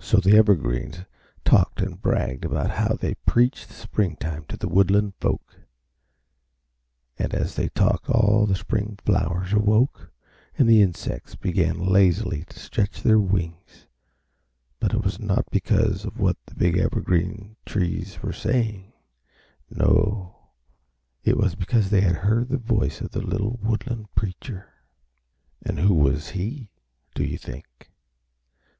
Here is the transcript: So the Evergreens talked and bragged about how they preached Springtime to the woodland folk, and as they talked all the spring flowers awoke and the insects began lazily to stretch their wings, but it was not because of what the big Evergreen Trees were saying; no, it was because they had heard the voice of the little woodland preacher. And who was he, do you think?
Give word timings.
So 0.00 0.16
the 0.16 0.36
Evergreens 0.36 1.04
talked 1.44 1.80
and 1.80 2.02
bragged 2.02 2.44
about 2.44 2.70
how 2.72 2.94
they 2.94 3.14
preached 3.24 3.70
Springtime 3.70 4.42
to 4.48 4.56
the 4.56 4.66
woodland 4.68 5.12
folk, 5.20 5.60
and 7.16 7.32
as 7.32 7.54
they 7.54 7.68
talked 7.68 8.10
all 8.10 8.46
the 8.46 8.56
spring 8.56 8.98
flowers 9.04 9.52
awoke 9.52 10.10
and 10.58 10.68
the 10.68 10.82
insects 10.82 11.36
began 11.36 11.78
lazily 11.86 12.44
to 12.46 12.58
stretch 12.58 13.02
their 13.04 13.20
wings, 13.20 13.86
but 14.80 14.92
it 14.92 15.04
was 15.04 15.20
not 15.20 15.48
because 15.52 16.04
of 16.04 16.18
what 16.18 16.36
the 16.46 16.56
big 16.56 16.76
Evergreen 16.76 17.54
Trees 17.64 18.20
were 18.24 18.32
saying; 18.32 18.92
no, 19.70 20.34
it 21.22 21.36
was 21.36 21.54
because 21.54 21.90
they 21.90 22.00
had 22.00 22.16
heard 22.26 22.48
the 22.48 22.58
voice 22.58 23.00
of 23.00 23.12
the 23.12 23.22
little 23.22 23.56
woodland 23.62 24.12
preacher. 24.16 24.68
And 25.64 25.78
who 25.78 25.94
was 25.94 26.30
he, 26.30 26.70
do 27.14 27.22
you 27.22 27.38
think? 27.38 27.92